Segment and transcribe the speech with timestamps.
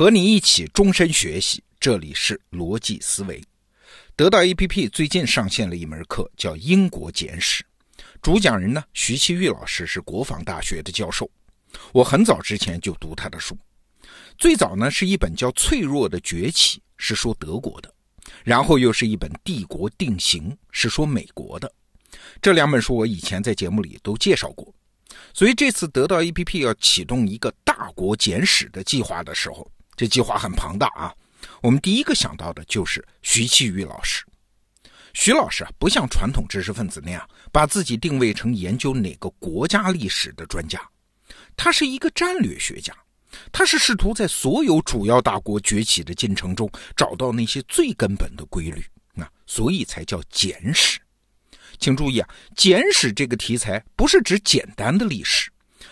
[0.00, 3.38] 和你一起终身学习，这里是逻辑思维。
[4.16, 7.62] 得到 APP 最近上线了一门课，叫《英国简史》，
[8.22, 11.30] 主讲人呢徐其玉老师是国防大学的教授。
[11.92, 13.54] 我很早之前就读他的书，
[14.38, 17.90] 最早呢是一本叫《脆弱的崛起》，是说德国的；
[18.42, 21.70] 然后又是一本《帝国定型》，是说美国的。
[22.40, 24.74] 这两本书我以前在节目里都介绍过。
[25.34, 31.12] 所以这次得到 APP 要启动一个大国简史的计划的时候，这计划很庞大啊。
[31.60, 34.24] 我们第一个想到的就是徐其玉老师。
[35.12, 40.80] 徐老师啊，不像传统知识分子那样把自己定位成研究哪个国家历史的专家，
[41.54, 42.96] 他是一个战略学家，
[43.52, 48.82] 他是试图在所有主要大国崛起的进程中找到那些最根本的规律，
[49.12, 50.98] 那所以才叫简史。
[51.78, 55.50] 请注意啊，简史这个题材不是指简单的历史，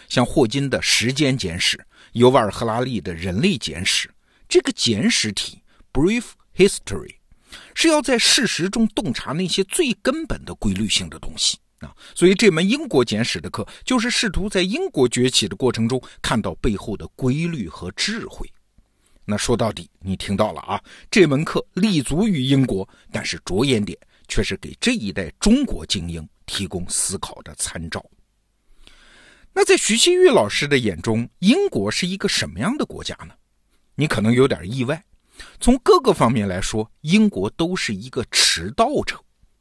[0.09, 1.79] 像霍金的时间简史，
[2.12, 4.10] 尤瓦尔·赫拉利的人类简史，
[4.49, 6.24] 这个简史体 （brief
[6.57, 7.15] history）
[7.74, 11.95] 是要在事实中洞察那些最根本的规律性的东西啊。
[12.15, 18.51] 所以这门英国简史的课就是试图在英国崛起的过程中看到背后的规律和智慧。
[19.25, 23.99] 那说到底，你听到了啊，这门课立足于英国，但是着眼点。
[24.30, 28.04] 却是给这一代中国精英提供思考的参照。
[29.52, 33.35] 那在徐新玉老师的眼中，英国是一个什么样的国家呢？
[33.95, 35.02] 你可能有点意外。
[35.60, 39.19] 从各个方面来说，英国都是一个迟到者，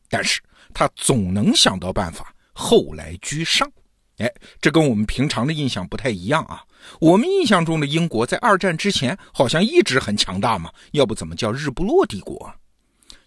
[0.09, 0.41] 但是
[0.73, 3.71] 他总能想到办法后来居上。
[4.17, 6.63] 哎，这跟我们平常的印象不太一样啊。
[6.99, 12.51] 我们印象中的英国在二战之前好像一直很强大嘛，要不怎么叫日不落帝国？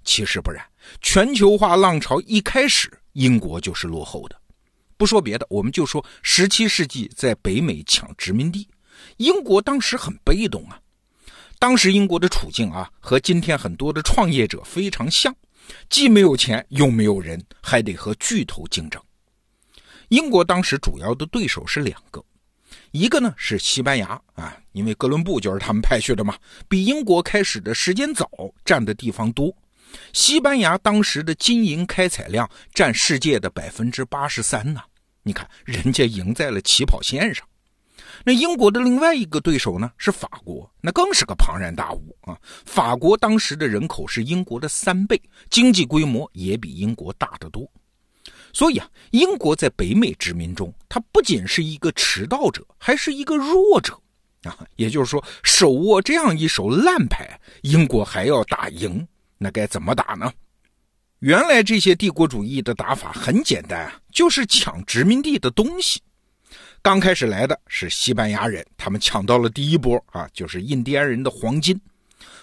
[0.03, 0.64] 其实不然，
[1.00, 4.36] 全球化浪潮一开始，英国就是落后的。
[5.01, 8.69] 不说别的，我们就说十七世纪在北美抢殖民地，
[9.17, 10.79] 英国当时很被动啊。
[11.59, 15.34] 当时英国的处境啊，和今天很多的创业者非常像，
[15.89, 19.00] 既没有钱，又没有人，还得和巨头竞争。
[20.10, 22.22] 英国当时主要的对手是两个，
[22.91, 26.37] 一个呢是西班牙啊，因为哥伦布就是他们派去的嘛，
[26.69, 28.28] 比英国开始的时间早，
[28.66, 29.50] 占的地方多。
[30.12, 34.81] 西班牙当时的金银开采量占世界的百分之八十三呢，
[35.22, 37.47] 你看人家赢在了起跑线上。
[38.25, 42.36] 那英国的另外一个对手呢是法国，那更是个庞然大物啊。
[42.66, 47.70] 法国当时的人口是英国的三倍，经济规模也比英国大得多。
[48.53, 53.98] 所以啊，英国在北美殖民中，它不仅是一个迟到者，还是一个弱者
[54.42, 54.59] 啊。
[54.76, 59.06] 也就是说，手握这样一手烂牌，英国还要打赢。
[59.38, 60.32] 那该怎么打呢？
[61.20, 66.00] 原来这些帝国主义的打法很简单啊，就是抢殖民地的东西。
[66.82, 71.78] 刚开始来的是西班牙人，他们抢到了第一波啊，就是印第安人的黄金。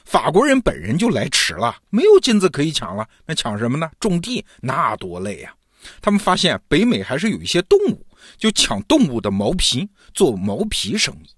[0.06, 3.90] 法国人本人就来迟了，没有金子可以抢了，那抢什么呢？
[4.00, 5.54] 种地那多累呀！
[6.02, 8.06] 他们发现北美还是有一些动物，
[8.38, 11.30] 就抢动物的毛皮做毛皮生意。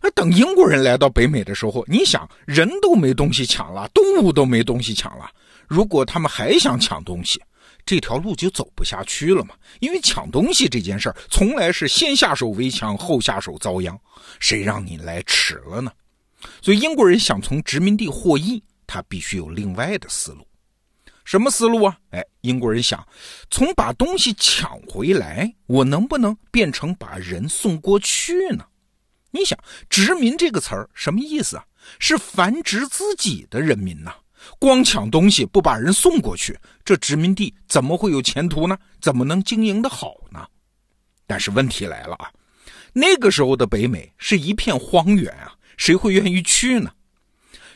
[0.00, 5.30] 那等英国人来到北美的时候，你想人都没东西抢了，动物都没东西抢了。
[5.66, 7.40] 如果他们还想抢东西，
[7.84, 9.54] 这条路就走不下去了嘛。
[9.80, 13.98] 因为抢东西这件事儿，从来是先下手为强，后下手遭殃。
[14.40, 15.92] 谁让你来迟了呢？
[16.60, 20.46] 所以英国人想从殖民地获益，他必须有另外的思路。
[21.24, 21.96] 什么思路啊？
[22.10, 23.06] 哎，英国人想
[23.50, 28.64] 从把东西抢回来，我能不能变成把人送过去呢？
[29.30, 31.64] 你想“殖民”这个词儿什么意思啊？
[31.98, 34.14] 是繁殖自己的人民呐！
[34.58, 38.78] 光抢东西不把人送过去，这殖民地怎么会有前途呢？
[39.00, 40.46] 怎么能经营的好呢？
[41.26, 42.30] 但是问题来了啊！
[42.92, 46.92] 那个时候的北美是一片荒原啊，谁会愿意去呢？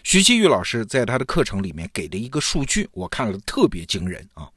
[0.03, 4.48] 徐其玉老师在他的课程里面给的一个数据，我看了特别惊人啊！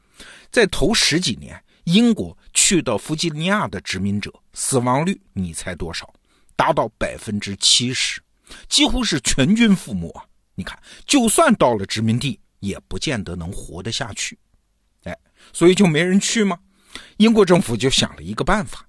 [0.52, 6.14] 在头十几年，英国去到弗吉尼亚的殖民者死亡率，你猜多少？
[6.56, 8.22] 达到百分之七十，
[8.68, 10.14] 几乎是全军覆没！
[10.60, 14.38] 你看，就算到了殖民地，也不见得能活得下去。
[15.04, 15.18] 哎，
[15.54, 16.60] 所以就没人去吗？
[17.16, 18.86] 英国政府就想了一个办法，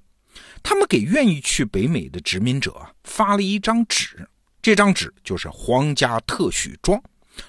[0.64, 4.28] 他们给愿意去北美的殖民者发了一张纸，
[4.60, 7.00] 这张纸就是皇家特许状，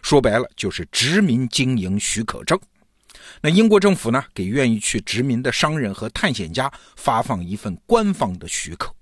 [0.04, 2.60] 说白了就是殖民经营许可证。
[3.42, 8.94] 那英国政府呢，给愿意去殖民的商人和探险家发放一份官方的许可。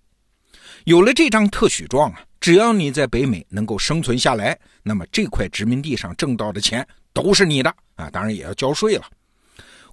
[0.85, 9.03] 有了这张特许状啊，只要你在北美能够生存下来，那么这块殖民地上挣到的钱都是你的啊，当然也要交税了。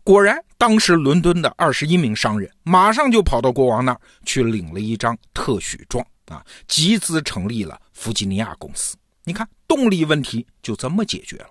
[0.04, 8.96] 果然，当时伦敦的二十一名商人马上就跑到国王那儿去领了一张特许状啊，集资成立了弗吉尼亚公司。
[9.24, 11.48] 你看，动力问题就这么解决了。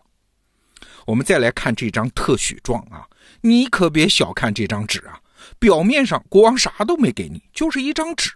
[1.05, 3.05] 我们再来看这张特许状啊，
[3.41, 5.19] 你可别小看这张纸啊，
[5.59, 8.31] 表面上国王啥都没给你，就是一张纸。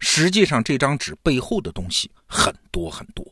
[0.00, 3.24] 实际上，这张纸背后的东西很多很多，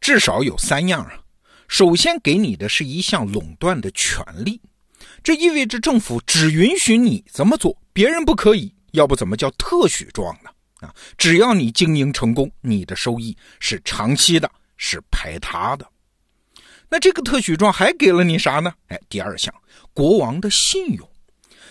[0.00, 1.22] 至少有三样啊。
[1.68, 4.60] 首先给你的是一项垄断的权利，
[5.22, 8.74] 这意味着政府只允许你这么做，别人不可以。
[8.92, 10.50] 要不怎么叫特许状呢？
[10.80, 15.86] 啊，只要你经营成功，你的收益是长期的，是排他的。
[16.88, 18.72] 那这个特许状还给了你啥呢？
[18.88, 19.54] 哎，第二项，
[19.92, 21.09] 国王的信用。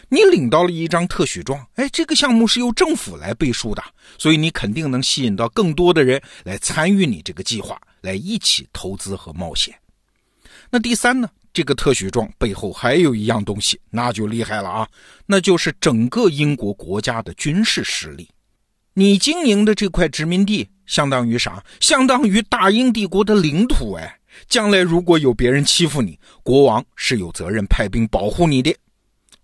[0.09, 3.83] 你领到了一张特许状，哎，这个项目是由政府来背书的，
[4.17, 9.73] 所以你肯定能吸引到更多的人来参与你这个计划，来一起投资和冒险。
[10.69, 11.29] 那第三呢？
[11.51, 14.87] 这个特许状背后还有一样东西，那就厉害了啊！
[15.25, 18.29] 那就是整个英国国家的军事实力。
[18.93, 21.63] 你经营的这块殖民地，相当于啥？
[21.79, 24.19] 相当于大英帝国的领土哎！
[24.47, 28.73] 将来如果有别人欺负你，国王是有责任派兵保护你的。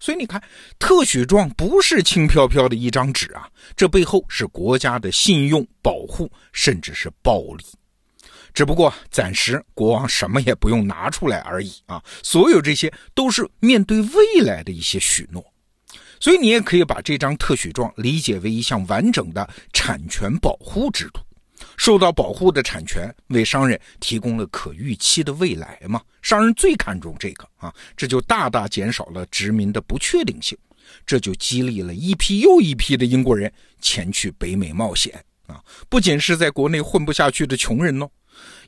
[0.06, 0.40] 所以你看，
[0.78, 7.66] 特许状不是轻飘飘的一张纸啊，这背后是国家的信用保护，甚至是暴力。
[8.54, 12.00] 只不过暂时国王什么也不用拿出来而已啊！
[12.22, 15.44] 所有这些都是面对未来的一些许诺，
[16.20, 21.20] 所以你也可以把这张特许状理解为一项完整的产权保护制度。
[21.78, 26.02] 受到保护的产权为商人提供了可预期的未来嘛？
[26.22, 30.58] 商人最看重这个啊，这就大大减少了殖民的不确定性，
[31.06, 35.14] 这就激励了一批又一批的英国人前去北美冒险
[35.48, 35.64] 啊！
[35.88, 38.10] 不仅是在国内混不下去的穷人哦。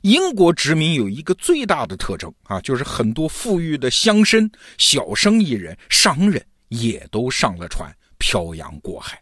[0.02, 9.20] 英国殖民有一个最大的特征啊，就是很多富裕的乡绅、小生意人、商人也都上了船，漂洋过海。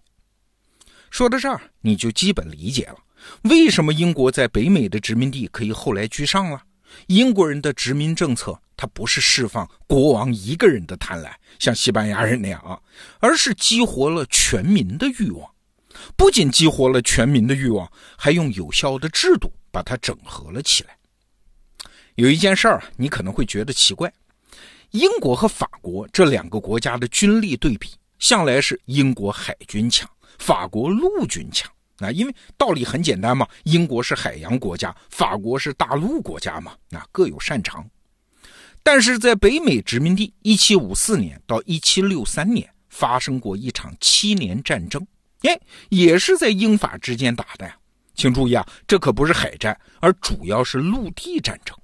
[1.10, 2.96] 说到这儿，你就基本理解了
[3.42, 6.62] 为什么英国在北美的殖民地可以后来居上了。
[7.08, 12.78] 英国人的殖民政策，它不是释放国王一个人的贪婪，像西班牙人那样啊，
[13.20, 15.50] 而是激活了全民的欲望。
[16.16, 19.52] 不仅激活了全民的欲望，还用有效的制度。
[19.76, 20.96] 把它整合了起来。
[22.14, 24.10] 有一件事儿啊，你可能会觉得奇怪：
[24.92, 30.08] 英国和法国这两个国家的军力对比，向来是英国海军强，
[30.38, 31.70] 法国陆军强。
[31.98, 37.88] 那因为道理很简单嘛，英国是海洋国家，法国是大陆国家嘛，那各有擅长。
[38.82, 45.04] 但是在北美殖民地，一七五四年到一七六三年发生过一场七年战争，
[45.42, 45.58] 哎，
[45.88, 47.76] 也是在英法之间打的呀。
[48.14, 51.76] 请注意啊，这可不是海战，而主要是陆地战争。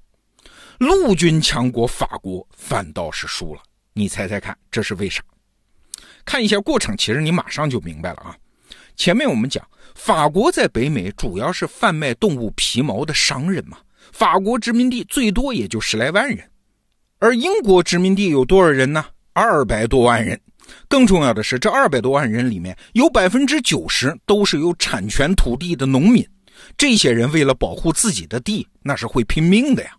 [0.79, 3.63] 陆军强国法国反倒是输了，
[3.93, 5.23] 你猜猜看，这是为啥？
[6.25, 8.37] 看一下过程，其实你马上就明白了啊。
[8.97, 13.79] 前面我们讲，法国在北美主要是贩卖动物皮毛的商人嘛，
[14.13, 16.49] 法国殖民地最多也就十来万人，
[17.19, 19.05] 而英国殖民地有多少人呢？
[19.33, 20.39] 二百多万人。
[20.89, 26.27] 更重要的是，这二百多万人里面有百分之九十都是有产权土地的农民。
[26.79, 29.91] 这些人为了保护自己的地，那是会拼命的呀。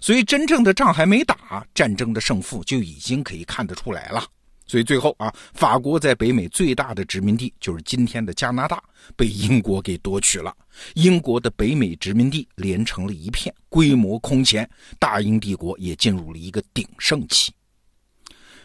[0.00, 4.24] 所以，真正的仗还没打，战争的胜负就已经可以看得出来了。
[4.66, 8.82] 所以最后啊，法国在北美最大的殖民地就是今天的加拿大，
[9.16, 10.54] 被英国给夺取了。
[10.94, 17.52] 英国的北美殖民地连成了一片，规模空前，大英帝国也进入了一个鼎盛期。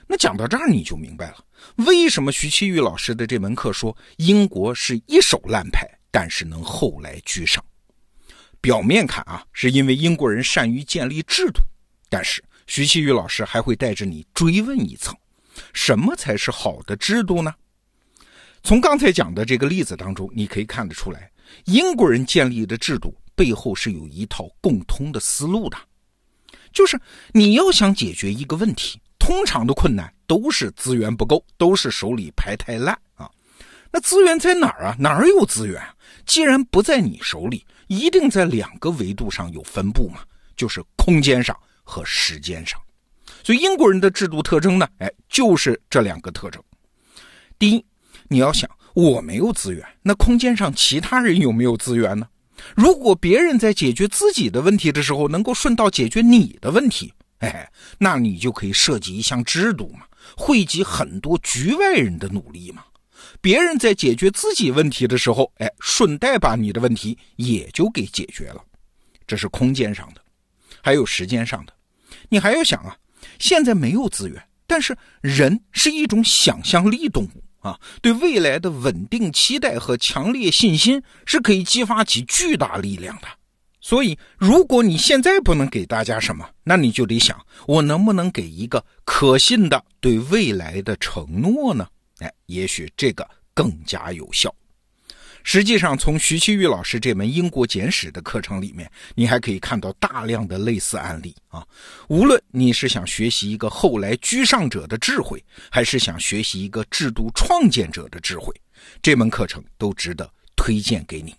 [0.08, 1.38] 那讲到这儿，你就明白了，
[1.75, 7.64] 为什么徐其玉老师的这门课说英国是一手烂牌，但是能后来居上。
[8.60, 11.62] 表面看啊，是因为英国人善于建立制度，
[12.10, 15.16] 但是徐其玉老师还会带着你追问一层：
[15.74, 17.53] 什么才是好的制度呢？
[18.63, 21.31] 从刚才讲的这个例子当中，你可以看得出来，
[21.65, 25.77] 英国人建立的制度背后是有一套共通的思路的，
[26.72, 27.00] 就是
[27.34, 29.00] 你要想解决一个问题。
[29.17, 33.29] 通常的困难都是资源不够，都是手里牌太烂啊。
[33.91, 34.96] 那资源在哪儿啊？
[34.98, 35.81] 哪儿有资源？
[36.25, 40.22] 既然不在你手里，一定在两个维度上有分布嘛，
[40.55, 42.81] 就是空间上和时间上。
[43.44, 46.62] 所以英国人的制度特征呢，哎，就是这两个特征。
[47.58, 47.86] 第一，
[48.28, 52.28] 你要想我没有资源，那空间上其他人有没有资源呢？
[52.76, 57.12] 如果别人在解决自己的问题的时候，能够顺道解决你的问题。
[57.40, 57.68] 哎，
[57.98, 60.06] 那你就可以设计一项制度嘛，
[60.38, 62.84] 汇集很多局外人的努力嘛。
[63.42, 68.64] 别人在解决自己问题的时候，哎，顺带把你的问题也就给解决了。
[69.26, 70.22] 这是空间上的，
[70.84, 71.74] 还有时间上的。
[72.30, 72.96] 你还要想啊，
[73.42, 83.28] 现在没有资源，但是人是一种想象力动物啊，对未来的稳定期待和强烈信心是可以激发起巨大力量的。
[83.82, 91.88] 所以，如果你现在不能给大家什么，那你就得想，我能不能给一个可信的对未来的承诺呢？
[92.20, 94.54] 哎，也许这个更加有效。
[95.44, 101.66] 实际上，从徐其玉老师这门英国简史的课程里面，你还可以看到大量的类似案例啊。
[102.08, 108.54] 无论你是想学习一个后来居上者的智慧，还是想学习一个制度创建者的智慧，
[109.02, 111.36] 这门课程都值得推荐给你。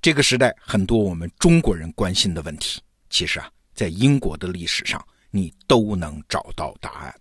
[0.00, 7.14] 这个时代很多我们中国人关心的问题，其实啊，在英国的历史上你都能找到答案。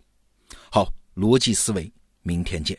[0.71, 1.91] 好，逻辑思维，
[2.23, 2.75] 明天见。